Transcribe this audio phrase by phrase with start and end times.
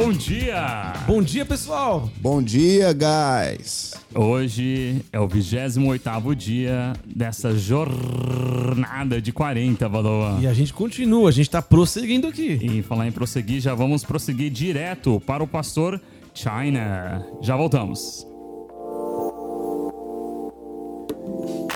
[0.00, 0.92] Bom dia!
[1.08, 2.08] Bom dia, pessoal!
[2.18, 3.94] Bom dia, guys!
[4.14, 10.38] Hoje é o 28 dia dessa jornada de 40, Valoa.
[10.40, 12.60] E a gente continua, a gente tá prosseguindo aqui.
[12.62, 16.00] E falar em prosseguir, já vamos prosseguir direto para o pastor
[16.32, 17.26] China.
[17.40, 18.24] Já voltamos.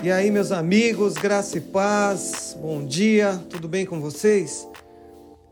[0.01, 4.65] E aí, meus amigos, graça e paz, bom dia, tudo bem com vocês?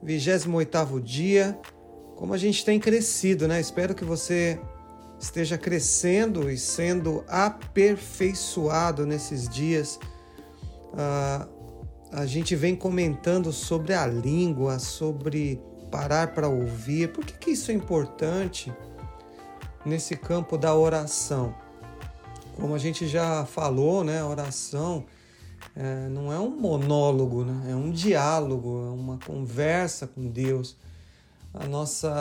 [0.02, 1.60] 28 dia,
[2.22, 3.60] como a gente tem crescido, né?
[3.60, 4.62] Espero que você
[5.20, 10.00] esteja crescendo e sendo aperfeiçoado nesses dias.
[10.94, 11.48] Ah,
[12.12, 17.12] a gente vem comentando sobre a língua, sobre parar para ouvir.
[17.12, 18.72] Por que, que isso é importante
[19.84, 21.56] nesse campo da oração?
[22.56, 24.22] Como a gente já falou, né?
[24.22, 25.06] A oração
[25.76, 27.72] é, não é um monólogo, né?
[27.72, 30.78] é um diálogo, é uma conversa com Deus.
[31.54, 32.12] A nossa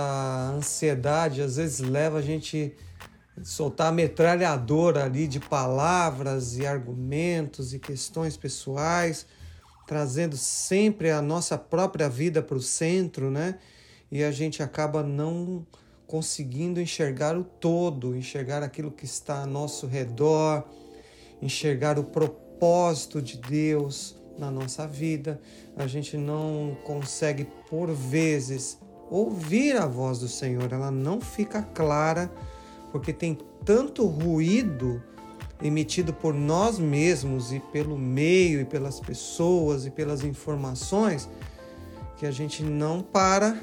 [0.56, 2.74] ansiedade às vezes leva a gente
[3.40, 9.26] a soltar a metralhadora ali de palavras e argumentos e questões pessoais,
[9.86, 13.58] trazendo sempre a nossa própria vida para o centro, né?
[14.10, 15.64] E a gente acaba não
[16.06, 20.64] conseguindo enxergar o todo, enxergar aquilo que está a nosso redor,
[21.40, 25.40] enxergar o propósito propósito de Deus na nossa vida,
[25.74, 28.78] a gente não consegue, por vezes,
[29.10, 32.30] ouvir a voz do Senhor, ela não fica clara,
[32.92, 35.02] porque tem tanto ruído
[35.62, 41.28] emitido por nós mesmos e pelo meio e pelas pessoas e pelas informações
[42.16, 43.58] que a gente não para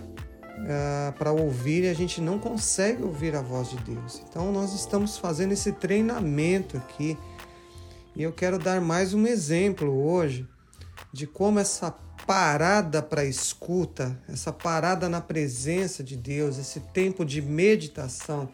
[0.57, 4.21] uh, para ouvir e a gente não consegue ouvir a voz de Deus.
[4.29, 7.17] Então nós estamos fazendo esse treinamento aqui
[8.15, 10.47] e eu quero dar mais um exemplo hoje
[11.11, 11.91] de como essa
[12.27, 18.49] parada para escuta, essa parada na presença de Deus, esse tempo de meditação,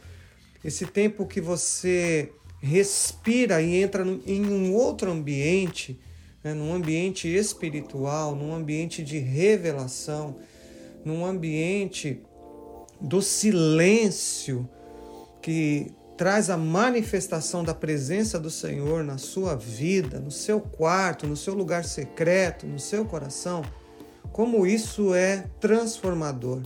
[0.64, 2.32] esse tempo que você
[2.62, 6.00] respira e entra em um outro ambiente,
[6.44, 10.36] né, num ambiente espiritual, num ambiente de revelação,
[11.04, 12.22] num ambiente
[13.02, 14.70] do silêncio
[15.42, 21.36] que traz a manifestação da presença do Senhor na sua vida, no seu quarto, no
[21.36, 23.64] seu lugar secreto, no seu coração,
[24.32, 26.62] como isso é transformador.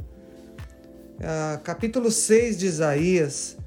[1.21, 3.57] Ah, capítulo 6 de Isaías,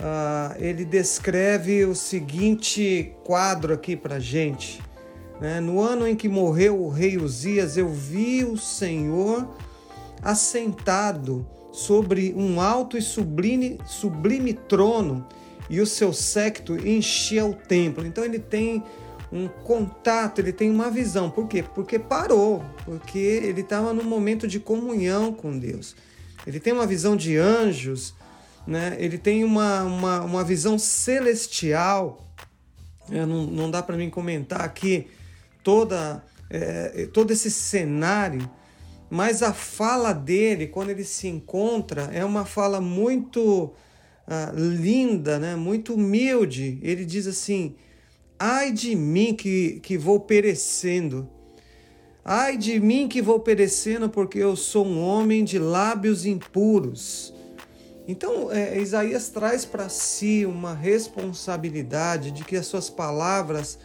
[0.00, 4.82] ah, ele descreve o seguinte quadro aqui para gente.
[5.40, 5.60] Né?
[5.60, 9.48] No ano em que morreu o rei Uzias, eu vi o Senhor
[10.22, 15.26] assentado sobre um alto e sublime, sublime trono
[15.70, 18.06] e o seu séquito enchia o templo.
[18.06, 18.82] Então ele tem
[19.30, 21.30] um contato, ele tem uma visão.
[21.30, 21.62] Por quê?
[21.62, 25.94] Porque parou, porque ele estava num momento de comunhão com Deus.
[26.46, 28.14] Ele tem uma visão de anjos,
[28.66, 28.96] né?
[28.98, 32.24] ele tem uma, uma, uma visão celestial.
[33.10, 35.06] É, não, não dá para mim comentar aqui
[35.62, 38.48] toda, é, todo esse cenário
[39.10, 43.72] mas a fala dele, quando ele se encontra, é uma fala muito
[44.26, 45.56] ah, linda, né?
[45.56, 46.78] muito humilde.
[46.82, 47.74] Ele diz assim:
[48.38, 51.26] Ai de mim que, que vou perecendo.
[52.22, 57.32] Ai de mim que vou perecendo, porque eu sou um homem de lábios impuros.
[58.06, 63.78] Então, é, Isaías traz para si uma responsabilidade de que as suas palavras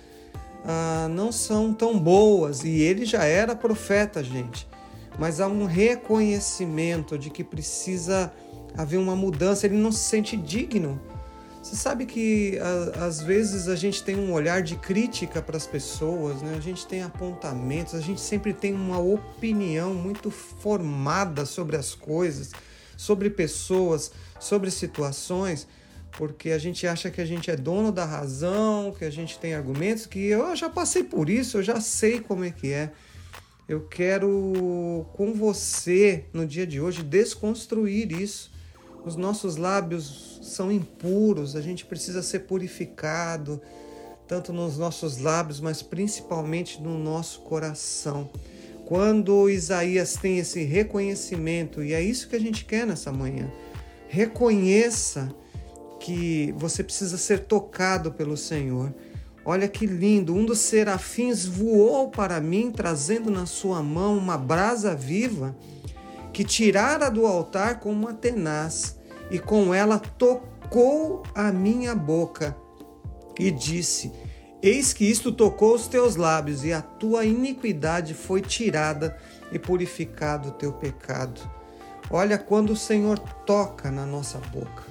[0.66, 2.66] ah, não são tão boas.
[2.66, 4.73] E ele já era profeta, gente
[5.20, 8.34] mas há um reconhecimento de que precisa
[8.76, 11.00] haver uma mudança, ele não se sente digno.
[11.62, 12.60] Você sabe que
[13.00, 16.56] às vezes a gente tem um olhar de crítica para as pessoas, né?
[16.58, 22.52] a gente tem apontamentos, a gente sempre tem uma opinião muito formada sobre as coisas,
[22.98, 25.66] sobre pessoas, sobre situações,
[26.18, 29.54] porque a gente acha que a gente é dono da razão, que a gente tem
[29.54, 32.92] argumentos, que eu já passei por isso, eu já sei como é que é.
[33.68, 38.52] Eu quero com você no dia de hoje desconstruir isso.
[39.06, 43.62] Os nossos lábios são impuros, a gente precisa ser purificado,
[44.28, 48.30] tanto nos nossos lábios, mas principalmente no nosso coração.
[48.86, 53.50] Quando Isaías tem esse reconhecimento, e é isso que a gente quer nessa manhã,
[54.10, 55.34] reconheça
[56.02, 58.94] que você precisa ser tocado pelo Senhor
[59.46, 60.34] Olha que lindo!
[60.34, 65.56] Um dos serafins voou para mim, trazendo na sua mão uma brasa viva
[66.32, 68.98] que tirara do altar com uma tenaz,
[69.30, 72.56] e com ela tocou a minha boca
[73.38, 74.12] e disse:
[74.62, 79.18] Eis que isto tocou os teus lábios, e a tua iniquidade foi tirada
[79.52, 81.42] e purificado o teu pecado.
[82.10, 84.84] Olha quando o Senhor toca na nossa boca,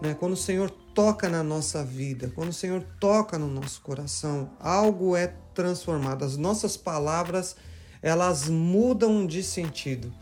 [0.00, 0.16] né?
[0.18, 5.16] Quando o Senhor toca na nossa vida, quando o Senhor toca no nosso coração, algo
[5.16, 6.24] é transformado.
[6.24, 7.56] As nossas palavras,
[8.00, 10.12] elas mudam de sentido.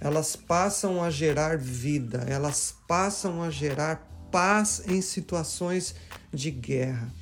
[0.00, 5.94] Elas passam a gerar vida, elas passam a gerar paz em situações
[6.32, 7.12] de guerra.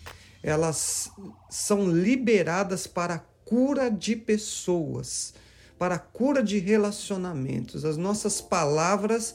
[0.42, 1.10] Elas
[1.50, 5.32] são liberadas para a cura de pessoas,
[5.78, 7.84] para a cura de relacionamentos.
[7.84, 9.34] As nossas palavras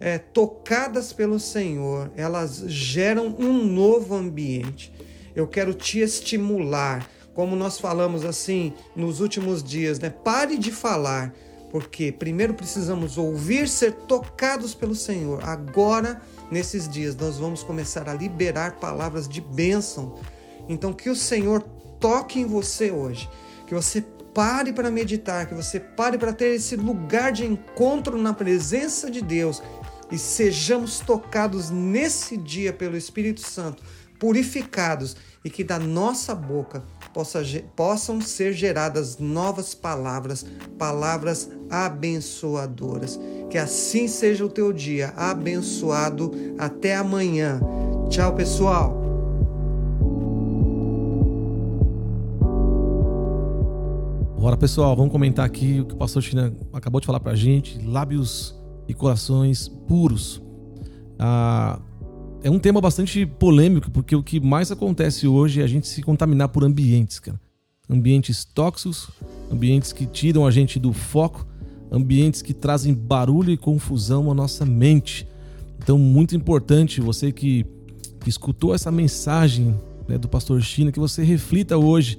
[0.00, 4.90] é, tocadas pelo Senhor, elas geram um novo ambiente.
[5.36, 10.08] Eu quero te estimular, como nós falamos assim nos últimos dias, né?
[10.08, 11.34] Pare de falar,
[11.70, 15.44] porque primeiro precisamos ouvir, ser tocados pelo Senhor.
[15.44, 16.20] Agora,
[16.50, 20.18] nesses dias, nós vamos começar a liberar palavras de bênção.
[20.66, 21.62] Então, que o Senhor
[22.00, 23.28] toque em você hoje,
[23.66, 24.00] que você
[24.32, 29.20] pare para meditar, que você pare para ter esse lugar de encontro na presença de
[29.20, 29.62] Deus
[30.10, 33.82] e sejamos tocados nesse dia pelo Espírito Santo,
[34.18, 36.82] purificados e que da nossa boca
[37.14, 37.42] possa,
[37.74, 40.44] possam ser geradas novas palavras,
[40.78, 43.18] palavras abençoadoras.
[43.48, 46.32] Que assim seja o teu dia abençoado.
[46.58, 47.60] Até amanhã.
[48.08, 49.00] Tchau, pessoal.
[54.38, 57.78] Bora, pessoal, vamos comentar aqui o que o pastor China acabou de falar pra gente.
[57.84, 58.59] Lábios
[58.90, 60.42] e corações puros.
[61.16, 61.80] Ah,
[62.42, 66.02] é um tema bastante polêmico, porque o que mais acontece hoje é a gente se
[66.02, 67.40] contaminar por ambientes, cara.
[67.88, 69.08] Ambientes tóxicos,
[69.50, 71.46] ambientes que tiram a gente do foco,
[71.90, 75.26] ambientes que trazem barulho e confusão à nossa mente.
[75.78, 77.64] Então, muito importante você que,
[78.20, 79.78] que escutou essa mensagem
[80.08, 82.18] né, do pastor China, que você reflita hoje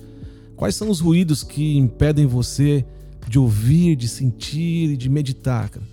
[0.56, 2.85] quais são os ruídos que impedem você
[3.27, 5.69] de ouvir, de sentir e de meditar.
[5.69, 5.90] Cara.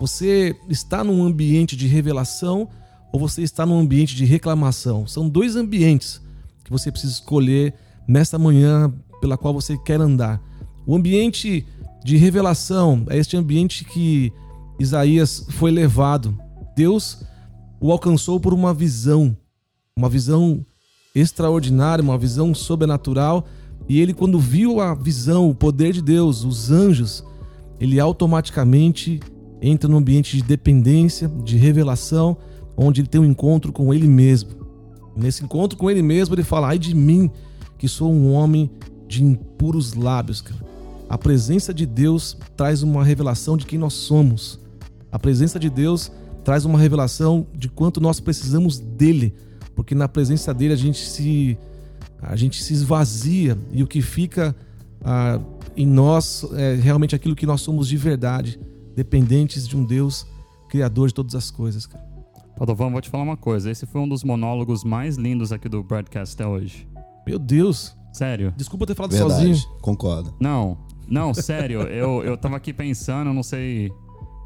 [0.00, 2.66] Você está num ambiente de revelação
[3.12, 5.06] ou você está num ambiente de reclamação?
[5.06, 6.22] São dois ambientes
[6.64, 7.74] que você precisa escolher
[8.08, 10.40] nesta manhã pela qual você quer andar.
[10.86, 11.66] O ambiente
[12.02, 14.32] de revelação é este ambiente que
[14.78, 16.34] Isaías foi levado.
[16.74, 17.22] Deus
[17.78, 19.36] o alcançou por uma visão,
[19.94, 20.64] uma visão
[21.14, 23.46] extraordinária, uma visão sobrenatural.
[23.86, 27.22] E ele, quando viu a visão, o poder de Deus, os anjos,
[27.78, 29.20] ele automaticamente
[29.60, 32.36] entra num ambiente de dependência, de revelação,
[32.76, 34.50] onde ele tem um encontro com ele mesmo.
[35.16, 37.30] Nesse encontro com ele mesmo, ele fala: Ai de mim,
[37.76, 38.70] que sou um homem
[39.06, 40.60] de impuros lábios, cara.
[41.08, 44.60] A presença de Deus traz uma revelação de quem nós somos.
[45.10, 46.10] A presença de Deus
[46.44, 49.34] traz uma revelação de quanto nós precisamos dele,
[49.74, 51.58] porque na presença dele a gente se
[52.22, 54.54] a gente se esvazia e o que fica
[55.02, 55.40] ah,
[55.76, 58.60] em nós é realmente aquilo que nós somos de verdade
[58.96, 60.26] dependentes de um Deus
[60.68, 61.86] criador de todas as coisas.
[61.86, 62.04] Cara.
[62.56, 63.70] Padovan, vou te falar uma coisa.
[63.70, 66.86] Esse foi um dos monólogos mais lindos aqui do broadcast até hoje.
[67.26, 67.96] Meu Deus.
[68.12, 68.52] Sério.
[68.56, 69.56] Desculpa ter falado Verdade, sozinho.
[69.80, 70.34] concordo.
[70.40, 70.76] Não,
[71.08, 71.82] não, sério.
[71.88, 73.90] eu, eu tava aqui pensando, não sei.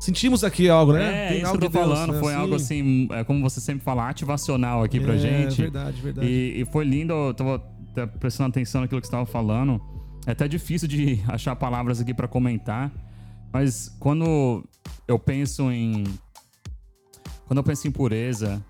[0.00, 1.26] Sentimos aqui algo, né?
[1.26, 2.12] É, Tem isso algo que eu tô de Deus, falando.
[2.14, 2.20] né?
[2.20, 2.38] Foi Sim.
[2.38, 5.62] algo assim, é, como você sempre fala, ativacional aqui pra É, gente.
[5.62, 6.26] verdade, verdade.
[6.28, 7.58] E, e foi lindo, eu tava
[8.20, 9.80] prestando atenção naquilo que você tava falando.
[10.26, 12.92] É até difícil de achar palavras aqui pra comentar.
[13.54, 14.64] Mas quando
[15.06, 16.02] eu penso em.
[17.46, 18.60] Quando eu penso em pureza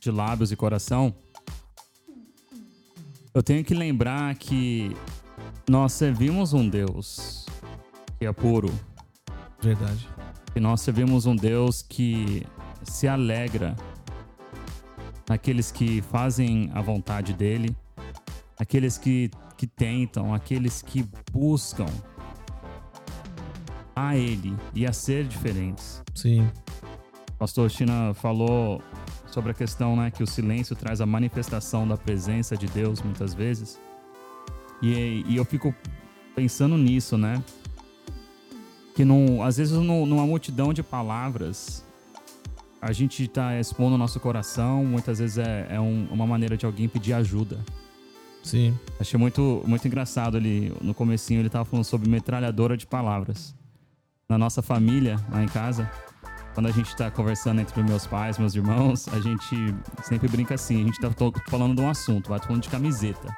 [0.00, 1.14] de lábios e coração,
[3.34, 4.96] eu tenho que lembrar que
[5.68, 7.44] nós servimos um Deus
[8.18, 8.72] que é puro.
[9.60, 10.08] Verdade.
[10.54, 12.42] Que nós servimos um Deus que
[12.84, 13.76] se alegra
[15.28, 17.76] naqueles que fazem a vontade dele,
[18.58, 21.84] aqueles que, que tentam, aqueles que buscam
[23.96, 26.02] a ele e a ser diferentes.
[26.14, 26.46] Sim.
[27.38, 28.82] Pastor China falou
[29.26, 33.32] sobre a questão né, que o silêncio traz a manifestação da presença de Deus muitas
[33.32, 33.80] vezes.
[34.82, 35.74] E, e eu fico
[36.34, 37.42] pensando nisso, né?
[38.94, 41.82] Que num, às vezes num- numa multidão de palavras,
[42.80, 46.66] a gente está expondo o nosso coração, muitas vezes é, é um- uma maneira de
[46.66, 47.58] alguém pedir ajuda.
[48.42, 48.78] Sim.
[49.00, 53.54] Achei muito, muito engraçado ali, no comecinho ele tava falando sobre metralhadora de palavras.
[54.28, 55.88] Na nossa família, lá em casa,
[56.52, 60.82] quando a gente tá conversando entre meus pais, meus irmãos, a gente sempre brinca assim,
[60.82, 61.08] a gente tá
[61.48, 63.28] falando de um assunto, vai falando de camiseta.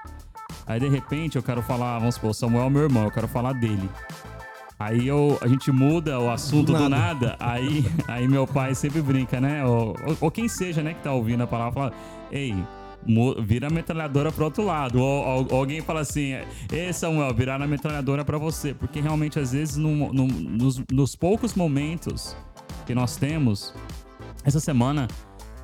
[0.66, 3.52] Aí de repente eu quero falar, vamos supor, Samuel é meu irmão, eu quero falar
[3.52, 3.86] dele.
[4.78, 9.02] Aí eu, a gente muda o assunto do Do nada, aí, aí meu pai sempre
[9.02, 9.62] brinca, né?
[9.66, 11.92] Ou, ou- ou quem seja, né, que tá ouvindo a palavra, fala,
[12.32, 12.54] ei,
[13.44, 15.00] vira a metralhadora pro outro lado.
[15.00, 16.32] Ou, ou- alguém fala assim,
[16.72, 18.74] ei Samuel, virar a metralhadora pra você.
[18.74, 22.36] Porque realmente, às vezes, num- num- nos, nos poucos momentos
[22.86, 23.72] que nós temos.
[24.44, 25.08] Essa semana,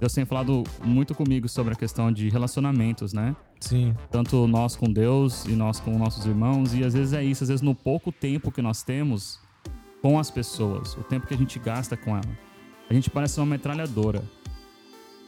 [0.00, 3.34] Deus tem falado muito comigo sobre a questão de relacionamentos, né?
[3.60, 3.94] Sim.
[4.10, 6.74] Tanto nós com Deus e nós com nossos irmãos.
[6.74, 9.40] E às vezes é isso, às vezes no pouco tempo que nós temos
[10.02, 12.28] com as pessoas, o tempo que a gente gasta com ela,
[12.90, 14.22] a gente parece uma metralhadora.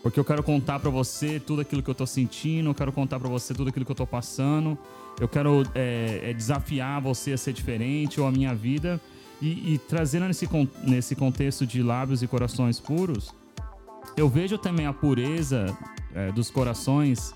[0.06, 3.18] Porque eu quero contar para você tudo aquilo que eu tô sentindo, eu quero contar
[3.18, 4.78] para você tudo aquilo que eu tô passando,
[5.18, 9.00] eu quero é, é, desafiar você a ser diferente ou a minha vida.
[9.42, 10.48] E, e trazendo nesse,
[10.84, 13.34] nesse contexto de lábios e corações puros,
[14.16, 15.76] eu vejo também a pureza
[16.14, 17.34] é, dos corações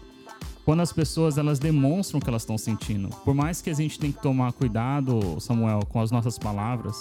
[0.65, 3.09] quando as pessoas elas demonstram o que elas estão sentindo.
[3.25, 7.00] Por mais que a gente tenha que tomar cuidado, Samuel, com as nossas palavras,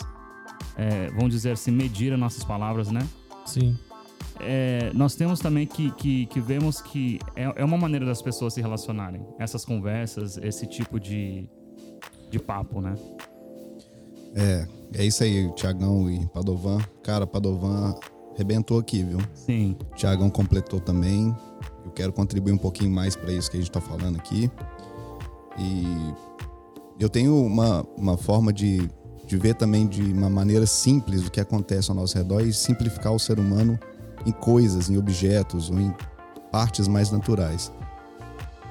[0.76, 3.08] é, vamos dizer assim, medir as nossas palavras, né?
[3.46, 3.78] Sim.
[4.40, 8.54] É, nós temos também que, que, que vemos que é, é uma maneira das pessoas
[8.54, 9.26] se relacionarem.
[9.38, 11.50] Essas conversas, esse tipo de,
[12.30, 12.96] de papo, né?
[14.36, 16.80] É, é isso aí, Tiagão e Padovan.
[17.04, 17.96] Cara, Padovan
[18.34, 19.20] arrebentou aqui, viu?
[19.34, 19.76] Sim.
[19.96, 21.36] Tiagão completou também.
[21.84, 24.50] Eu quero contribuir um pouquinho mais para isso que a gente está falando aqui.
[25.58, 25.84] E
[27.00, 28.90] eu tenho uma, uma forma de,
[29.26, 33.12] de ver também de uma maneira simples o que acontece ao nosso redor e simplificar
[33.14, 33.78] o ser humano
[34.26, 35.94] em coisas, em objetos ou em
[36.52, 37.72] partes mais naturais.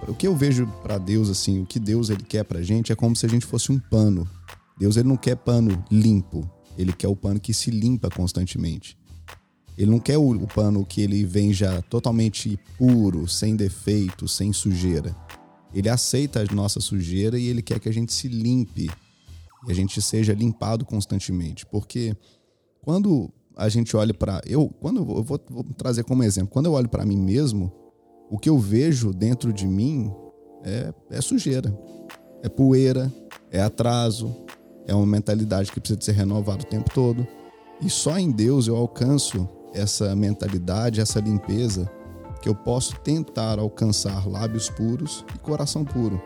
[0.06, 2.94] O que eu vejo para Deus assim, o que Deus ele quer pra gente é
[2.94, 4.28] como se a gente fosse um pano.
[4.78, 8.96] Deus ele não quer pano limpo, ele quer o pano que se limpa constantemente.
[9.76, 14.52] Ele não quer o, o pano que ele vem já totalmente puro, sem defeito, sem
[14.52, 15.14] sujeira.
[15.72, 18.90] Ele aceita a nossa sujeira e ele quer que a gente se limpe
[19.66, 22.16] e a gente seja limpado constantemente, porque
[22.80, 26.72] quando a gente olha para eu, quando eu vou, vou trazer como exemplo, quando eu
[26.72, 27.72] olho para mim mesmo,
[28.30, 30.12] o que eu vejo dentro de mim
[30.62, 31.76] é, é sujeira,
[32.40, 33.12] é poeira,
[33.50, 34.32] é atraso,
[34.86, 37.26] é uma mentalidade que precisa ser renovada o tempo todo.
[37.80, 41.90] E só em Deus eu alcanço essa mentalidade, essa limpeza,
[42.40, 46.22] que eu posso tentar alcançar lábios puros e coração puro.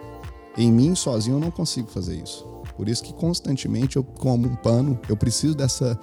[0.57, 2.45] Em mim, sozinho, eu não consigo fazer isso.
[2.77, 5.99] Por isso que constantemente eu, como um pano, eu preciso dessa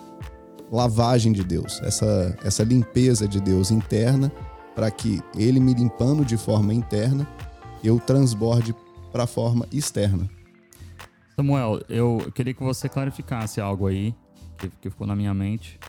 [0.71, 4.31] lavagem de Deus, essa, essa limpeza de Deus interna,
[4.75, 7.27] para que Ele me limpando de forma interna,
[7.83, 8.75] eu transborde
[9.11, 10.29] para a forma externa.
[11.35, 14.13] Samuel, eu queria que você clarificasse algo aí
[14.57, 15.79] que, que ficou na minha mente.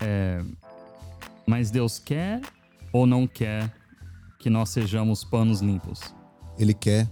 [0.00, 0.42] É,
[1.46, 2.40] mas Deus quer
[2.92, 3.72] ou não quer
[4.38, 6.14] que nós sejamos panos limpos?
[6.58, 7.08] Ele quer,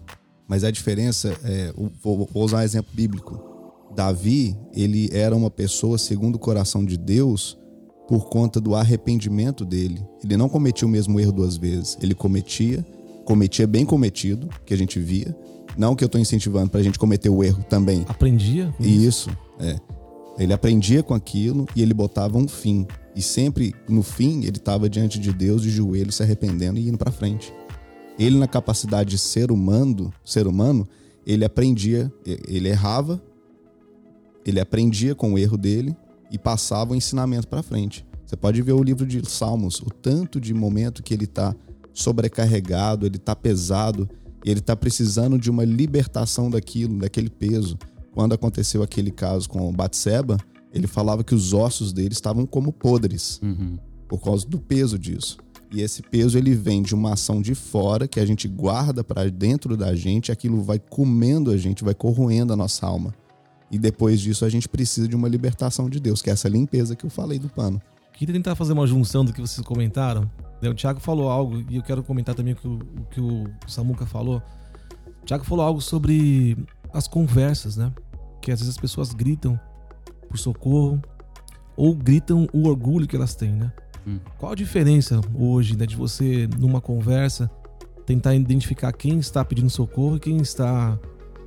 [0.46, 1.72] mas a diferença é,
[2.02, 3.47] vou, vou usar um exemplo bíblico.
[3.94, 7.58] Davi, ele era uma pessoa segundo o coração de Deus
[8.08, 10.02] por conta do arrependimento dele.
[10.24, 11.98] Ele não cometia o mesmo erro duas vezes.
[12.00, 12.84] Ele cometia,
[13.24, 15.36] cometia bem cometido, que a gente via.
[15.76, 18.04] Não que eu estou incentivando para a gente cometer o erro também.
[18.08, 18.74] Aprendia?
[18.80, 19.30] Isso,
[19.60, 19.78] é.
[20.38, 22.86] Ele aprendia com aquilo e ele botava um fim.
[23.14, 26.96] E sempre no fim ele estava diante de Deus de joelhos se arrependendo e indo
[26.96, 27.52] para frente.
[28.18, 30.88] Ele na capacidade de ser humano, ser humano,
[31.26, 33.20] ele aprendia, ele errava,
[34.48, 35.96] ele aprendia com o erro dele
[36.30, 38.06] e passava o ensinamento para frente.
[38.24, 41.54] Você pode ver o livro de Salmos, o tanto de momento que ele está
[41.94, 44.08] sobrecarregado, ele está pesado,
[44.44, 47.78] ele está precisando de uma libertação daquilo, daquele peso
[48.18, 50.38] quando aconteceu aquele caso com o Batseba,
[50.72, 53.78] ele falava que os ossos dele estavam como podres uhum.
[54.08, 55.38] por causa do peso disso.
[55.72, 59.30] E esse peso ele vem de uma ação de fora que a gente guarda para
[59.30, 63.14] dentro da gente, aquilo vai comendo a gente, vai corroendo a nossa alma.
[63.70, 66.96] E depois disso a gente precisa de uma libertação de Deus, que é essa limpeza
[66.96, 67.80] que eu falei do pano.
[68.12, 70.28] Queria tentar fazer uma junção do que vocês comentaram.
[70.62, 73.44] O Thiago falou algo, e eu quero comentar também o que o, o, que o
[73.68, 74.42] Samuca falou.
[75.22, 76.56] O Thiago falou algo sobre
[76.92, 77.92] as conversas, né?
[78.40, 79.58] que às vezes as pessoas gritam
[80.28, 81.00] por socorro
[81.76, 83.72] ou gritam o orgulho que elas têm, né?
[84.06, 84.18] Hum.
[84.38, 87.50] Qual a diferença hoje né, de você, numa conversa,
[88.06, 90.98] tentar identificar quem está pedindo socorro e quem está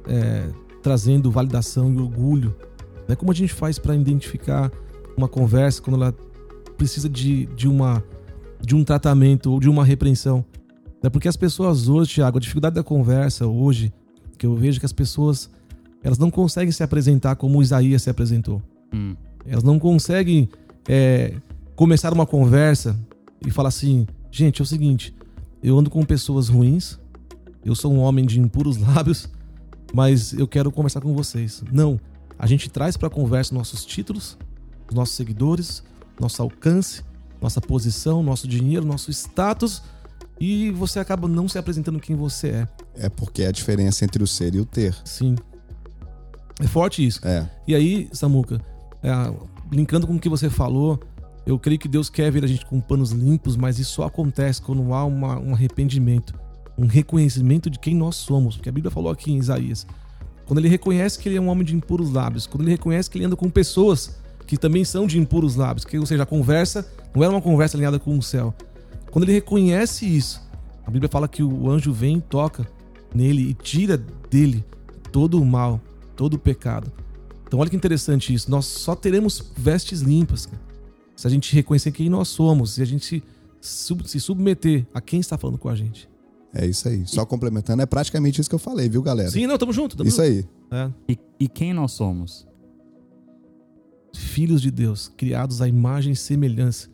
[0.08, 0.48] é,
[0.82, 2.56] trazendo validação e orgulho?
[3.08, 3.16] Né?
[3.16, 4.72] Como a gente faz para identificar
[5.18, 6.14] uma conversa quando ela
[6.78, 8.04] precisa de, de, uma,
[8.60, 10.46] de um tratamento ou de uma repreensão?
[11.02, 11.10] Né?
[11.10, 13.94] Porque as pessoas hoje, Thiago, a dificuldade da conversa hoje,
[14.38, 15.50] que eu vejo que as pessoas
[16.04, 18.62] elas não conseguem se apresentar como Isaías se apresentou.
[18.94, 19.16] Hum.
[19.46, 20.50] Elas não conseguem
[20.88, 21.36] é,
[21.76, 23.00] começar uma conversa
[23.46, 25.14] e falar assim: gente, é o seguinte,
[25.64, 27.00] eu ando com pessoas ruins,
[27.64, 29.30] eu sou um homem de impuros lábios,
[29.94, 31.64] mas eu quero conversar com vocês.
[31.72, 32.00] Não.
[32.38, 34.38] A gente traz para a conversa nossos títulos,
[34.90, 35.84] os nossos seguidores,
[36.20, 37.04] nosso alcance,
[37.42, 39.82] nossa posição, nosso dinheiro, nosso status
[40.42, 42.68] e você acaba não se apresentando quem você é.
[42.96, 44.96] É porque é a diferença entre o ser e o ter.
[45.06, 45.36] Sim.
[46.60, 47.26] É forte isso.
[47.26, 47.48] É.
[47.68, 48.60] E aí, Samuca,
[49.04, 49.12] é,
[49.72, 51.00] linkando com o que você falou,
[51.46, 54.60] eu creio que Deus quer ver a gente com panos limpos, mas isso só acontece
[54.64, 56.34] quando há uma, um arrependimento,
[56.78, 58.56] um reconhecimento de quem nós somos.
[58.56, 59.86] Porque a Bíblia falou aqui em Isaías:
[60.46, 63.18] quando ele reconhece que ele é um homem de impuros lábios, quando ele reconhece que
[63.18, 66.86] ele anda com pessoas que também são de impuros lábios, que, ou seja, a conversa
[67.16, 68.54] não era uma conversa alinhada com o céu.
[69.10, 70.42] Quando ele reconhece isso,
[70.86, 72.68] a Bíblia fala que o anjo vem e toca
[73.14, 73.98] nele e tira
[74.30, 74.66] dele
[75.12, 75.80] todo o mal,
[76.16, 76.92] todo o pecado.
[77.48, 78.50] Então olha que interessante isso.
[78.50, 80.50] Nós só teremos vestes limpas
[81.16, 83.24] se a gente reconhecer quem nós somos, se a gente
[83.60, 86.10] se submeter a quem está falando com a gente.
[86.54, 87.06] É isso aí.
[87.06, 87.26] Só e...
[87.26, 89.30] complementando, é praticamente isso que eu falei, viu, galera?
[89.30, 89.96] Sim, não, tamo junto.
[89.96, 90.48] Tamo isso junto.
[90.72, 90.80] aí.
[90.80, 90.92] É.
[91.10, 92.48] E, e quem nós somos?
[94.14, 96.90] Filhos de Deus, criados à imagem e semelhança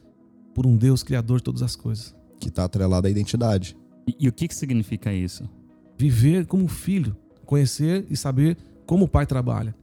[0.54, 2.16] por um Deus criador de todas as coisas.
[2.40, 3.76] Que está atrelado à identidade.
[4.08, 5.50] E, e o que, que significa isso?
[5.98, 9.76] Viver como filho, conhecer e saber como o pai trabalha.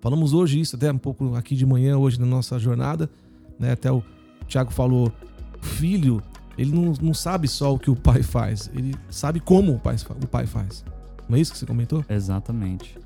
[0.00, 3.10] Falamos hoje isso, até um pouco aqui de manhã, hoje na nossa jornada.
[3.58, 3.72] Né?
[3.72, 4.02] Até o
[4.46, 5.12] Tiago falou:
[5.60, 6.22] filho,
[6.60, 9.96] ele não, não sabe só o que o pai faz, ele sabe como o pai,
[10.22, 10.84] o pai faz.
[11.26, 12.04] Não é isso que você comentou?
[12.06, 12.98] Exatamente.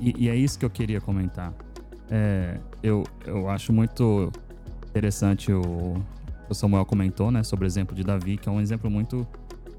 [0.00, 1.54] E, e é isso que eu queria comentar.
[2.10, 4.32] É, eu, eu acho muito
[4.88, 5.94] interessante o,
[6.48, 9.24] o Samuel comentou, né, sobre o exemplo de Davi, que é um exemplo muito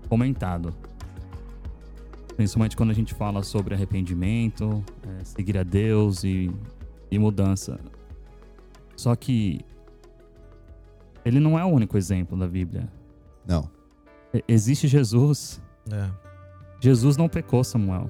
[0.07, 0.73] comentado.
[2.37, 6.49] Principalmente quando a gente fala sobre arrependimento, é, seguir a Deus e,
[7.11, 7.81] e mudança.
[8.95, 9.59] Só que
[11.25, 12.87] ele não é o único exemplo da Bíblia.
[13.49, 13.69] Não.
[14.47, 15.61] Existe Jesus.
[15.91, 16.09] É.
[16.79, 18.09] Jesus não pecou, Samuel.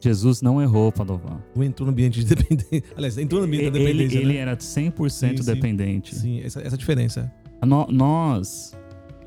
[0.00, 1.40] Jesus não errou, Padovan.
[1.56, 2.84] Não entrou no ambiente de dependência.
[2.94, 4.18] Aliás, entrou no ambiente ele, da dependência.
[4.18, 4.36] Ele, né?
[4.36, 6.14] era 100% sim, dependente.
[6.14, 7.32] Sim, essa, essa diferença.
[7.62, 8.76] No, nós.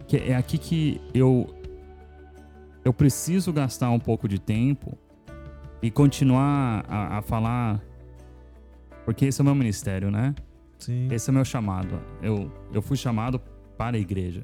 [0.08, 1.48] Que é aqui que eu
[2.86, 4.98] eu preciso gastar um pouco de tempo
[5.82, 7.84] e continuar a, a falar,
[9.04, 10.34] porque esse é o meu ministério, né?
[10.80, 11.10] Sim.
[11.12, 12.00] Esse é o meu chamado.
[12.22, 13.42] Eu, eu fui chamado
[13.78, 14.44] para a igreja.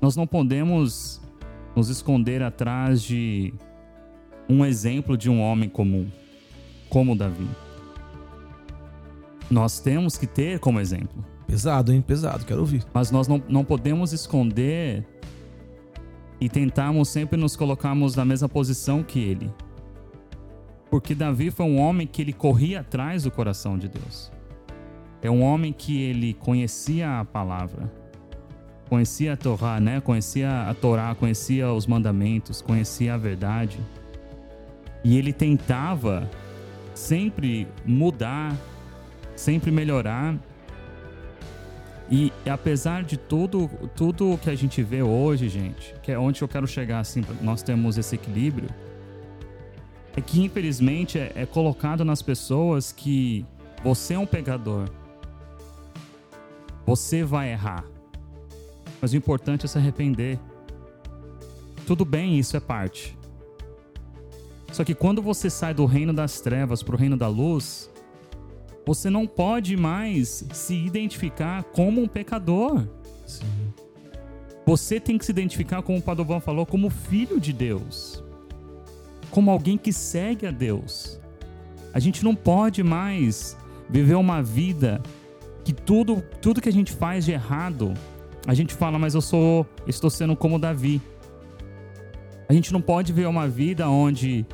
[0.00, 1.20] Nós não podemos
[1.74, 3.52] nos esconder atrás de
[4.48, 6.06] um exemplo de um homem comum,
[6.88, 7.48] como Davi.
[9.50, 11.24] Nós temos que ter como exemplo.
[11.46, 12.00] Pesado, hein?
[12.00, 12.84] Pesado, quero ouvir.
[12.92, 15.06] Mas nós não, não podemos esconder
[16.40, 19.50] e tentarmos sempre nos colocarmos na mesma posição que ele.
[20.90, 24.30] Porque Davi foi um homem que ele corria atrás do coração de Deus.
[25.22, 27.90] É um homem que ele conhecia a palavra,
[28.88, 30.00] conhecia a Torá, né?
[30.00, 33.78] Conhecia a Torá, conhecia os mandamentos, conhecia a verdade.
[35.02, 36.28] E ele tentava
[36.94, 38.56] sempre mudar,
[39.36, 40.36] sempre melhorar
[42.10, 46.48] e apesar de tudo, tudo que a gente vê hoje, gente, que é onde eu
[46.48, 48.68] quero chegar, assim, nós temos esse equilíbrio,
[50.16, 53.44] é que infelizmente é, é colocado nas pessoas que
[53.82, 54.88] você é um pegador,
[56.86, 57.84] você vai errar,
[59.04, 60.40] mas o importante é se arrepender.
[61.86, 63.14] Tudo bem, isso é parte.
[64.72, 67.90] Só que quando você sai do reino das trevas para o reino da luz,
[68.86, 72.88] você não pode mais se identificar como um pecador.
[73.26, 73.44] Sim.
[74.64, 78.24] Você tem que se identificar, como o Padovan falou, como filho de Deus.
[79.30, 81.20] Como alguém que segue a Deus.
[81.92, 83.54] A gente não pode mais
[83.86, 85.02] viver uma vida
[85.62, 87.92] que tudo, tudo que a gente faz de errado,
[88.46, 91.00] a gente fala, mas eu sou, estou sendo como Davi.
[92.48, 94.44] A gente não pode ver uma vida onde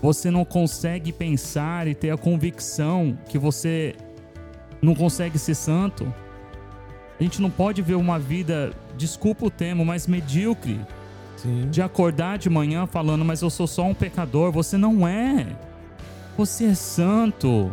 [0.00, 3.94] você não consegue pensar e ter a convicção que você
[4.80, 6.12] não consegue ser santo.
[7.18, 10.80] A gente não pode ver uma vida, desculpa o termo, mas medíocre.
[11.36, 11.68] Sim.
[11.70, 14.50] De acordar de manhã falando, mas eu sou só um pecador.
[14.52, 15.46] Você não é.
[16.38, 17.70] Você é santo.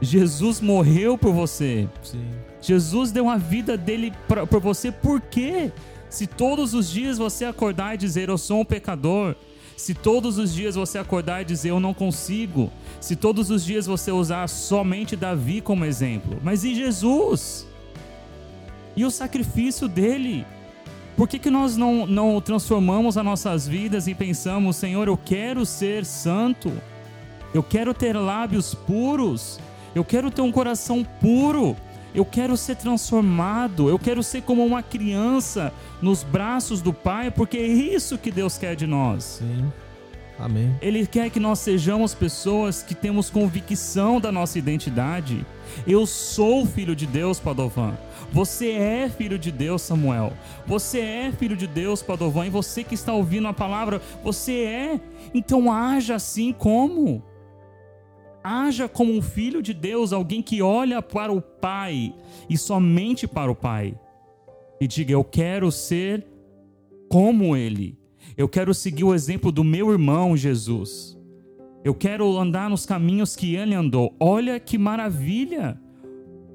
[0.00, 1.86] Jesus morreu por você.
[2.02, 2.30] Sim.
[2.60, 4.12] Jesus deu a vida dele
[4.48, 4.92] por você.
[4.92, 5.72] Por quê?
[6.08, 9.36] Se todos os dias você acordar e dizer, eu sou um pecador,
[9.76, 12.70] se todos os dias você acordar e dizer eu não consigo,
[13.00, 17.66] se todos os dias você usar somente Davi como exemplo, mas e Jesus?
[18.94, 20.44] E o sacrifício dele?
[21.16, 25.64] Por que, que nós não, não transformamos as nossas vidas e pensamos, Senhor, eu quero
[25.64, 26.72] ser santo,
[27.54, 29.58] eu quero ter lábios puros,
[29.94, 31.76] eu quero ter um coração puro,
[32.14, 37.56] eu quero ser transformado, eu quero ser como uma criança nos braços do Pai, porque
[37.56, 39.40] é isso que Deus quer de nós.
[39.40, 39.70] Sim.
[40.40, 40.74] Amém.
[40.80, 45.44] Ele quer que nós sejamos pessoas que temos convicção da nossa identidade.
[45.86, 47.96] Eu sou filho de Deus, Padovan.
[48.32, 50.32] Você é filho de Deus, Samuel.
[50.66, 52.46] Você é filho de Deus, Padovan.
[52.46, 55.00] E você que está ouvindo a palavra, você é.
[55.34, 57.22] Então haja assim como.
[58.42, 62.14] Haja como um filho de Deus, alguém que olha para o Pai
[62.48, 63.94] e somente para o Pai.
[64.80, 66.26] E diga: Eu quero ser
[67.08, 67.98] como Ele.
[68.36, 71.18] Eu quero seguir o exemplo do meu irmão Jesus.
[71.82, 74.14] Eu quero andar nos caminhos que ele andou.
[74.20, 75.80] Olha que maravilha!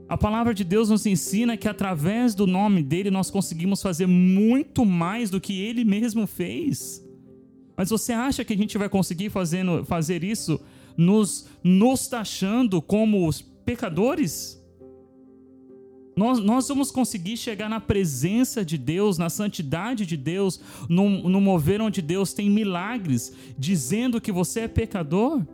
[0.08, 4.86] A palavra de Deus nos ensina que através do nome dele nós conseguimos fazer muito
[4.86, 7.04] mais do que ele mesmo fez.
[7.76, 10.62] Mas você acha que a gente vai conseguir fazendo, fazer isso
[10.98, 13.30] nos, nos taxando como
[13.66, 14.62] pecadores?
[16.16, 21.42] Nós, nós vamos conseguir chegar na presença de Deus, na santidade de Deus, no, no
[21.42, 25.46] mover onde Deus tem milagres, dizendo que você é pecador?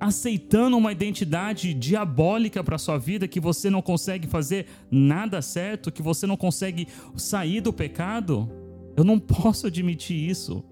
[0.00, 6.02] Aceitando uma identidade diabólica para sua vida, que você não consegue fazer nada certo, que
[6.02, 8.50] você não consegue sair do pecado?
[8.96, 10.64] Eu não posso admitir isso.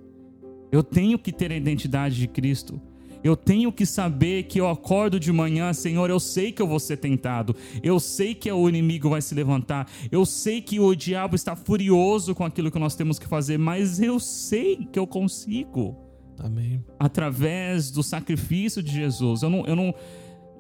[0.73, 2.81] Eu tenho que ter a identidade de Cristo.
[3.23, 6.79] Eu tenho que saber que eu acordo de manhã, Senhor, eu sei que eu vou
[6.79, 7.55] ser tentado.
[7.83, 9.89] Eu sei que o inimigo vai se levantar.
[10.11, 14.01] Eu sei que o diabo está furioso com aquilo que nós temos que fazer, mas
[14.01, 15.97] eu sei que eu consigo.
[16.39, 16.85] Amém.
[16.99, 19.43] Através do sacrifício de Jesus.
[19.43, 19.95] Eu não, eu não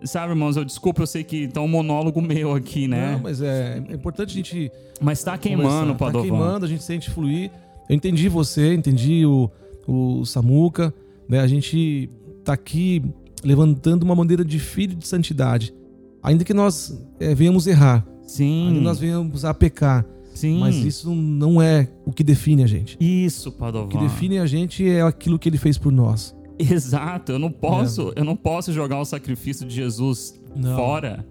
[0.04, 3.12] Sabe, irmãos, eu desculpa, eu sei que tá um monólogo meu aqui, né?
[3.12, 4.70] Não, mas é, é importante a gente.
[5.00, 6.22] Mas tá queimando, Tá Padovan.
[6.22, 7.50] queimando, a gente sente fluir.
[7.88, 9.50] Eu entendi você, entendi o,
[9.86, 10.92] o Samuca,
[11.26, 11.40] né?
[11.40, 12.10] A gente
[12.46, 13.02] tá aqui
[13.44, 15.74] levantando uma bandeira de filho de santidade.
[16.22, 18.68] Ainda que nós é, venhamos errar, Sim.
[18.68, 20.04] ainda que nós venhamos a pecar,
[20.34, 20.58] Sim.
[20.58, 22.96] mas isso não é o que define a gente.
[23.00, 24.00] Isso, O que Padovan.
[24.00, 26.34] define a gente é aquilo que ele fez por nós.
[26.58, 30.74] Exato, eu não posso, eu não posso jogar o sacrifício de Jesus Não.
[30.74, 31.26] fora.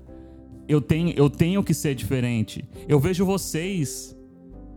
[0.67, 2.63] Eu tenho, eu tenho que ser diferente.
[2.87, 4.15] Eu vejo vocês.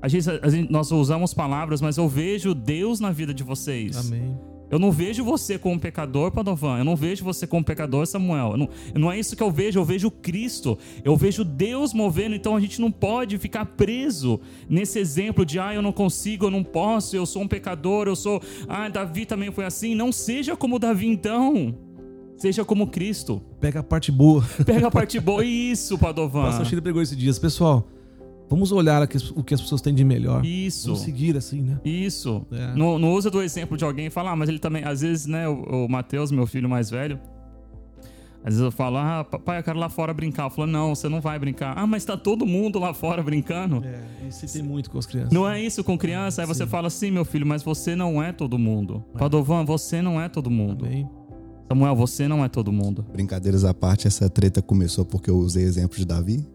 [0.02, 3.96] A gente, a gente- nós usamos palavras, mas eu vejo Deus na vida de vocês.
[3.96, 4.36] Amém.
[4.70, 6.78] Eu não vejo você como pecador, Padovan.
[6.78, 8.56] Eu não vejo você como pecador, Samuel.
[8.56, 9.78] Não, não é isso que eu vejo.
[9.78, 10.78] Eu vejo Cristo.
[11.04, 12.34] Eu vejo Deus movendo.
[12.34, 16.50] Então a gente não pode ficar preso nesse exemplo de, ah, eu não consigo, eu
[16.50, 18.42] não posso, eu sou um pecador, eu sou.
[18.68, 19.94] Ah, Davi também foi assim.
[19.94, 21.74] Não seja como Davi, então.
[22.36, 23.42] Seja como Cristo.
[23.60, 24.44] Pega a parte boa.
[24.64, 25.44] Pega a parte boa.
[25.44, 26.42] Isso, Padovan.
[26.42, 27.36] Pastor Chile pregou esses dias.
[27.36, 27.88] Pessoal,
[28.48, 29.02] vamos olhar
[29.34, 30.44] o que as pessoas têm de melhor.
[30.44, 30.88] Isso.
[30.88, 31.80] Vamos seguir assim, né?
[31.84, 32.46] Isso.
[32.50, 32.74] É.
[32.74, 34.84] Não, não usa do exemplo de alguém e fala, ah, mas ele também.
[34.84, 37.18] Às vezes, né, o, o Matheus, meu filho mais velho,
[38.38, 40.44] às vezes eu falo, ah, papai, eu quero lá fora brincar.
[40.44, 41.76] Eu falo, não, você não vai brincar.
[41.76, 43.82] Ah, mas tá todo mundo lá fora brincando.
[43.84, 45.32] É, isso tem muito com as crianças.
[45.32, 46.42] Não é isso com criança?
[46.42, 46.70] Aí você Sim.
[46.70, 49.04] fala, sim, meu filho, mas você não é todo mundo.
[49.18, 50.86] Padovan, você não é todo mundo.
[50.86, 51.08] Amém.
[51.68, 53.04] Samuel, você não é todo mundo.
[53.12, 56.46] Brincadeiras à parte, essa treta começou porque eu usei exemplo de Davi.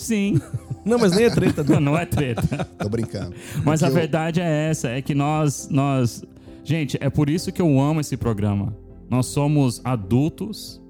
[0.00, 0.40] Sim,
[0.84, 1.62] Não, mas nem é treta.
[1.62, 1.80] não, Não.
[1.92, 2.64] não é treta.
[2.78, 3.34] Tô brincando.
[3.64, 6.24] Mas Porque a eu- verdade é essa, é que nós, nós,
[6.64, 8.74] gente, é por isso que eu amo esse programa.
[9.10, 10.80] Nós somos adultos,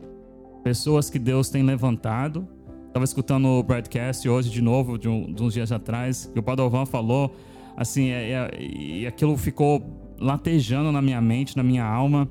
[0.63, 2.47] pessoas que Deus tem levantado.
[2.93, 6.43] Tava escutando o broadcast hoje de novo, de, um- de uns dias atrás, que o
[6.43, 7.35] Padovan falou,
[7.77, 9.83] assim, é- é- e aquilo ficou
[10.21, 12.29] latejando na minha mente, na minha alma,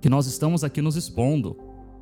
[0.00, 1.56] que nós estamos aqui nos expondo.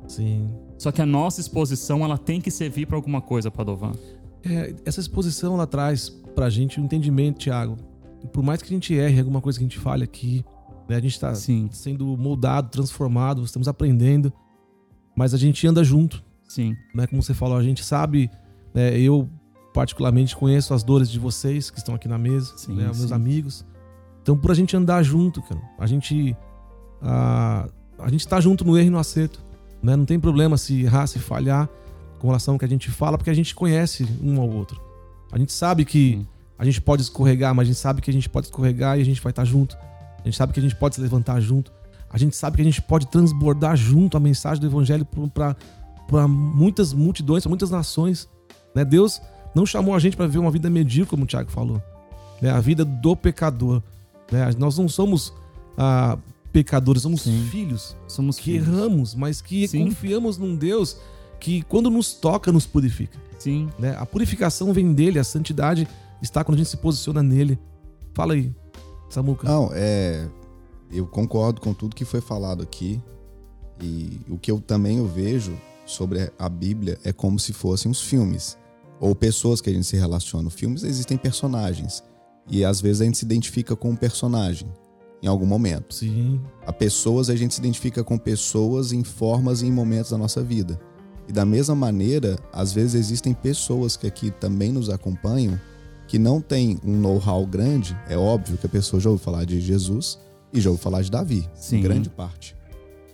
[0.07, 0.49] Sim.
[0.81, 3.91] Só que a nossa exposição, ela tem que servir para alguma coisa, Padovan.
[4.43, 7.77] É, essa exposição ela traz pra gente um entendimento, Thiago.
[8.33, 10.43] Por mais que a gente erre alguma coisa que a gente fale aqui,
[10.89, 14.33] né, a gente tá Sim, sendo moldado, transformado, estamos aprendendo,
[15.15, 17.05] mas a gente anda junto, sim, né?
[17.05, 18.31] Como você falou, a gente sabe,
[18.73, 19.29] né, eu
[19.75, 23.63] particularmente conheço as dores de vocês que estão aqui na mesa, Sim, né, meus amigos.
[24.23, 26.35] Então, por a gente andar junto, cara, a gente
[26.99, 29.50] a, a gente tá junto no erro e no acerto,
[29.81, 29.95] né?
[29.95, 31.69] Não tem problema se errar, se falhar
[32.19, 34.79] com relação ao que a gente fala, porque a gente conhece um ao outro.
[35.31, 36.27] A gente sabe que Sim.
[36.57, 39.05] a gente pode escorregar, mas a gente sabe que a gente pode escorregar e a
[39.05, 39.75] gente vai estar junto.
[40.19, 41.71] A gente sabe que a gente pode se levantar junto.
[42.09, 46.93] A gente sabe que a gente pode transbordar junto a mensagem do evangelho para muitas
[46.93, 48.29] multidões, para muitas nações.
[48.75, 48.85] Né?
[48.85, 49.21] Deus
[49.55, 51.81] não chamou a gente para viver uma vida medíocre, como o Tiago falou.
[52.41, 52.51] Né?
[52.51, 53.81] A vida do pecador.
[54.31, 54.49] Né?
[54.57, 55.33] Nós não somos
[55.77, 56.17] ah,
[56.51, 57.47] pecadores, somos Sim.
[57.49, 58.67] filhos somos que filhos.
[58.67, 59.85] erramos, mas que Sim.
[59.85, 60.97] confiamos num Deus
[61.39, 63.17] que, quando nos toca, nos purifica.
[63.39, 63.95] Sim, Né?
[63.97, 65.87] A purificação vem dele, a santidade
[66.21, 67.57] está quando a gente se posiciona nele.
[68.13, 68.53] Fala aí,
[69.09, 69.47] Samuca.
[69.47, 70.27] Não, é.
[70.91, 73.01] Eu concordo com tudo que foi falado aqui.
[73.81, 78.01] E o que eu também eu vejo sobre a Bíblia é como se fossem os
[78.01, 78.57] filmes.
[78.99, 80.49] Ou pessoas que a gente se relaciona.
[80.51, 82.03] Filmes existem personagens.
[82.47, 84.71] E às vezes a gente se identifica com um personagem
[85.21, 85.93] em algum momento.
[85.93, 90.17] Sim, A pessoas a gente se identifica com pessoas em formas e em momentos da
[90.17, 90.79] nossa vida.
[91.27, 95.59] E da mesma maneira, às vezes existem pessoas que aqui também nos acompanham
[96.07, 97.97] que não têm um know-how grande.
[98.09, 100.19] É óbvio que a pessoa já ouviu falar de Jesus
[100.51, 101.77] e já ouviu falar de Davi, Sim.
[101.77, 102.55] em grande parte.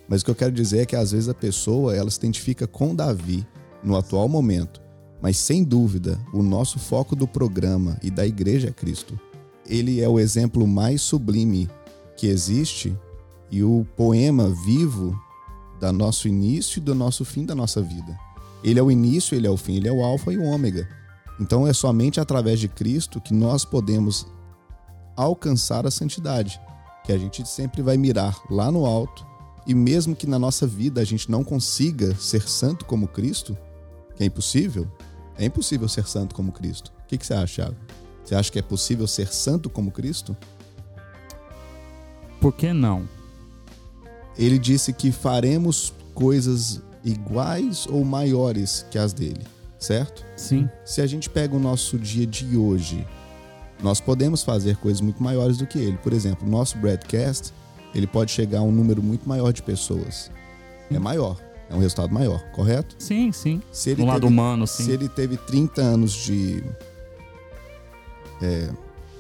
[0.10, 2.65] Mas o que eu quero dizer é que às vezes a pessoa ela se identifica
[2.65, 3.46] com Davi
[3.84, 4.82] no atual momento.
[5.22, 9.20] Mas sem dúvida, o nosso foco do programa e da igreja é Cristo.
[9.67, 11.70] Ele é o exemplo mais sublime
[12.18, 12.98] que existe
[13.50, 15.18] e o poema vivo
[15.80, 18.18] do nosso início e do nosso fim da nossa vida.
[18.64, 20.90] Ele é o início, ele é o fim, ele é o alfa e o ômega.
[21.40, 24.26] Então é somente através de Cristo que nós podemos
[25.16, 26.60] alcançar a santidade,
[27.06, 29.26] que a gente sempre vai mirar lá no alto
[29.68, 33.56] e mesmo que na nossa vida a gente não consiga ser santo como Cristo,
[34.16, 34.90] que é impossível,
[35.38, 36.92] é impossível ser santo como Cristo.
[37.04, 37.78] O que, que você acha, Thiago?
[38.24, 40.36] Você acha que é possível ser santo como Cristo?
[42.48, 43.04] Por que não?
[44.38, 49.42] Ele disse que faremos coisas iguais ou maiores que as dele,
[49.78, 50.24] certo?
[50.38, 50.70] Sim.
[50.86, 53.06] Se a gente pega o nosso dia de hoje,
[53.84, 55.98] nós podemos fazer coisas muito maiores do que ele.
[55.98, 57.54] Por exemplo, o nosso broadcast
[57.94, 60.32] ele pode chegar a um número muito maior de pessoas.
[60.90, 61.38] É maior,
[61.70, 62.96] é um resultado maior, correto?
[62.98, 63.62] Sim, sim.
[63.74, 64.86] Se ele no teve, lado humano, sim.
[64.86, 66.64] Se ele teve 30 anos de,
[68.42, 68.70] é,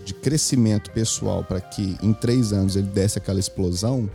[0.07, 4.09] de crescimento pessoal para que em três anos ele desse aquela explosão,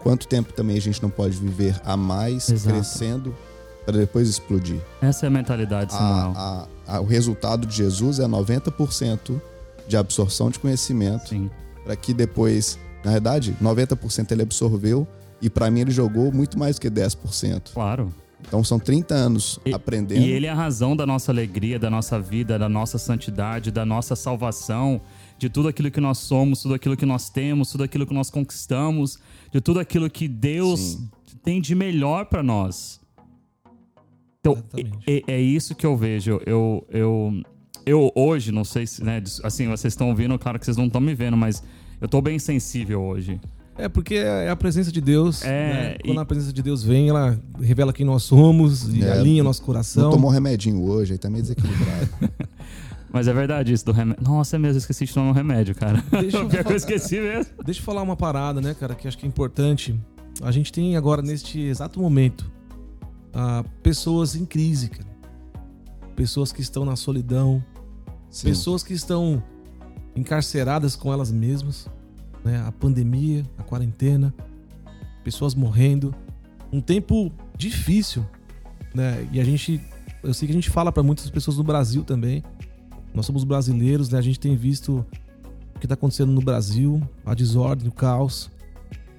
[0.00, 2.74] quanto tempo também a gente não pode viver a mais Exato.
[2.74, 3.36] crescendo
[3.86, 4.80] para depois explodir?
[5.00, 6.32] Essa é a mentalidade, Samuel.
[6.36, 9.40] A, a, a, o resultado de Jesus é 90%
[9.86, 11.34] de absorção de conhecimento
[11.84, 15.06] para que depois na verdade, 90% ele absorveu
[15.40, 17.72] e para mim ele jogou muito mais do que 10%.
[17.72, 18.12] Claro.
[18.46, 20.20] Então são 30 anos E- aprendendo.
[20.20, 23.86] E ele é a razão da nossa alegria, da nossa vida, da nossa santidade, da
[23.86, 25.00] nossa salvação,
[25.38, 28.28] de tudo aquilo que nós somos, tudo aquilo que nós temos, tudo aquilo que nós
[28.30, 29.18] conquistamos,
[29.52, 31.10] de tudo aquilo que Deus Sim.
[31.42, 33.00] tem de melhor para nós.
[34.40, 34.98] Então, Exatamente.
[35.06, 36.40] é, é isso que eu vejo.
[36.46, 37.42] Eu, eu,
[37.86, 41.00] eu hoje, não sei se, né, assim, vocês estão ouvindo, claro que vocês não estão
[41.00, 41.62] me vendo, mas
[42.00, 43.38] eu tô bem sensível hoje.
[43.82, 45.42] É porque é a presença de Deus.
[45.42, 45.96] É, né?
[46.04, 49.42] Quando e- a presença de Deus vem, ela revela quem nós somos e É, alinha
[49.42, 50.10] nosso Não coração.
[50.10, 52.08] tomou remedinho hoje, aí tá meio desequilibrado.
[53.12, 54.22] Mas é verdade isso do remédio.
[54.22, 56.02] Nossa, é mesmo, eu esqueci de tomar um remédio, cara.
[56.20, 57.52] Deixa eu Pior que eu esqueci mesmo.
[57.64, 59.98] Deixa eu falar uma parada, né, cara, que acho que é importante.
[60.42, 62.48] A gente tem agora, neste exato momento,
[63.34, 65.08] ah, pessoas em crise, cara.
[66.14, 67.64] Pessoas que estão na solidão,
[68.30, 68.48] Sim.
[68.48, 69.42] pessoas que estão
[70.14, 71.88] encarceradas com elas mesmas,
[72.44, 72.62] né?
[72.66, 74.34] A pandemia, a quarentena,
[75.24, 76.14] pessoas morrendo,
[76.72, 78.26] um tempo difícil,
[78.94, 79.28] né?
[79.32, 79.80] E a gente,
[80.22, 82.42] eu sei que a gente fala para muitas pessoas no Brasil também.
[83.12, 84.18] Nós somos brasileiros, né?
[84.18, 85.04] A gente tem visto
[85.74, 88.50] o que está acontecendo no Brasil, a desordem, o caos,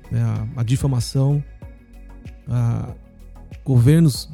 [0.10, 0.21] né?
[0.21, 1.43] a, a difamação,
[2.47, 2.93] a-
[3.65, 4.29] governos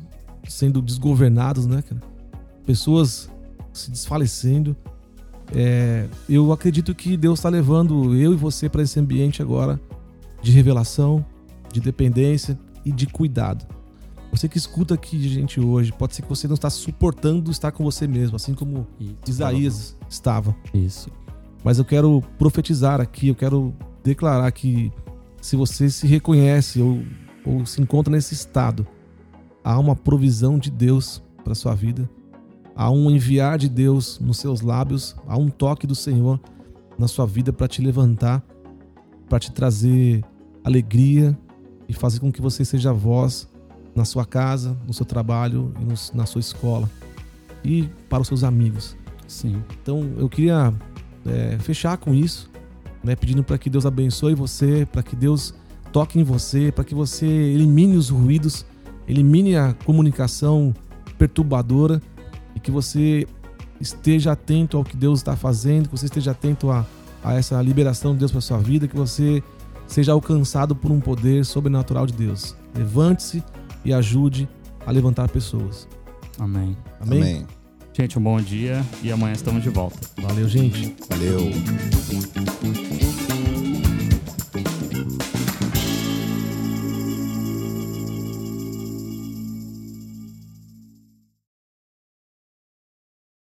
[0.48, 1.84] sendo desgovernados, né?
[2.66, 3.30] Pessoas
[3.74, 4.76] se desfalecendo.
[5.56, 9.80] É, eu acredito que Deus está levando eu e você para esse ambiente agora
[10.42, 11.26] de revelação,
[11.72, 13.66] de dependência e de cuidado.
[14.32, 17.84] Você que escuta aqui, gente, hoje, pode ser que você não está suportando estar com
[17.84, 18.86] você mesmo, assim como
[19.28, 20.56] Isaías estava.
[20.74, 21.10] Isso.
[21.64, 24.92] Mas eu quero profetizar aqui, eu quero declarar que
[25.42, 27.02] se você se reconhece ou,
[27.46, 28.86] ou se encontra nesse estado,
[29.64, 32.10] há uma provisão de Deus para sua vida,
[32.78, 36.40] há um enviar de Deus nos seus lábios, há um toque do Senhor
[36.98, 38.44] na sua vida para te levantar,
[39.28, 40.24] para te trazer
[40.64, 41.36] alegria
[41.90, 43.50] e fazer com que você seja voz
[43.96, 46.88] na sua casa, no seu trabalho e nos- na sua escola
[47.66, 48.96] e para os seus amigos.
[49.28, 49.62] Sim.
[49.82, 50.72] Então eu queria
[51.26, 52.50] é, fechar com isso,
[53.04, 55.54] né, pedindo para que Deus abençoe você, para que Deus
[55.92, 58.66] toque em você, para que você elimine os ruídos,
[59.08, 60.74] elimine a comunicação
[61.18, 62.02] perturbadora
[62.58, 63.28] e que você
[63.80, 66.84] esteja atento ao que Deus está fazendo, que você esteja atento a,
[67.24, 69.44] a essa liberação de Deus para sua vida, que você
[69.86, 72.56] seja alcançado por um poder sobrenatural de Deus.
[72.76, 73.44] Levante-se
[73.86, 74.50] e ajude
[74.86, 75.88] a levantar pessoas.
[76.40, 76.76] Amém.
[77.00, 77.22] Amém?
[77.22, 77.48] Amém.
[77.94, 80.00] Gente, um bom dia e amanhã estamos de volta.
[80.20, 80.96] Valeu, gente.
[81.10, 81.40] Valeu.